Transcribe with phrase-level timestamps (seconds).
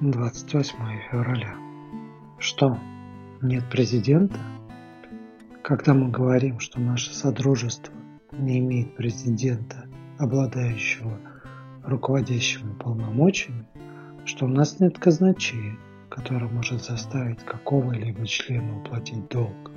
[0.00, 0.76] 28
[1.10, 1.56] февраля.
[2.38, 2.78] Что,
[3.42, 4.38] нет президента?
[5.64, 7.92] Когда мы говорим, что наше Содружество
[8.30, 9.88] не имеет президента,
[10.20, 11.18] обладающего
[11.82, 13.66] руководящими полномочиями,
[14.24, 15.76] что у нас нет казначея,
[16.10, 19.72] который может заставить какого-либо члена уплатить долг,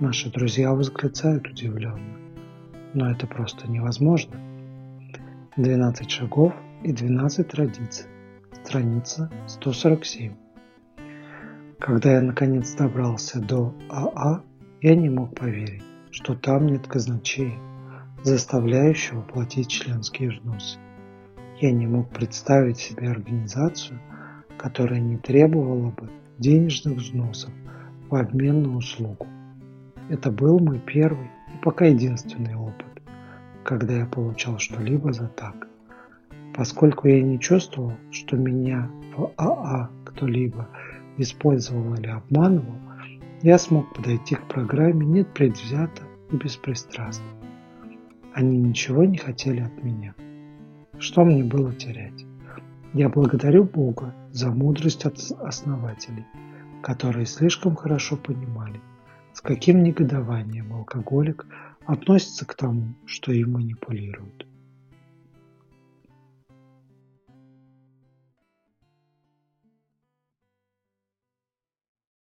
[0.00, 2.18] наши друзья восклицают удивленно.
[2.92, 4.34] Но это просто невозможно.
[5.56, 8.08] 12 шагов и 12 традиций
[8.52, 10.34] страница 147.
[11.78, 14.42] Когда я наконец добрался до АА,
[14.80, 17.58] я не мог поверить, что там нет казначея,
[18.24, 20.78] заставляющего платить членские взносы.
[21.60, 24.00] Я не мог представить себе организацию,
[24.58, 27.52] которая не требовала бы денежных взносов
[28.08, 29.26] в обмен на услугу.
[30.08, 32.86] Это был мой первый и пока единственный опыт,
[33.64, 35.68] когда я получал что-либо за так.
[36.58, 40.68] Поскольку я не чувствовал, что меня в АА кто-либо
[41.16, 42.74] использовал или обманывал,
[43.42, 47.28] я смог подойти к программе непредвзято и беспристрастно.
[48.32, 50.16] Они ничего не хотели от меня.
[50.98, 52.26] Что мне было терять?
[52.92, 56.26] Я благодарю Бога за мудрость от основателей,
[56.82, 58.80] которые слишком хорошо понимали,
[59.32, 61.46] с каким негодованием алкоголик
[61.86, 64.47] относится к тому, что им манипулируют.